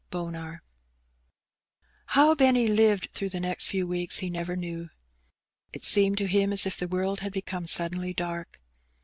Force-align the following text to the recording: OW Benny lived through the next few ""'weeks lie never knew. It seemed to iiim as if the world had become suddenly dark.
OW 0.11 0.59
Benny 2.35 2.65
lived 2.67 3.11
through 3.11 3.29
the 3.29 3.39
next 3.39 3.67
few 3.67 3.85
""'weeks 3.85 4.23
lie 4.23 4.29
never 4.29 4.55
knew. 4.55 4.89
It 5.73 5.85
seemed 5.85 6.17
to 6.17 6.27
iiim 6.27 6.51
as 6.51 6.65
if 6.65 6.75
the 6.75 6.87
world 6.87 7.19
had 7.19 7.31
become 7.33 7.67
suddenly 7.67 8.11
dark. 8.11 8.59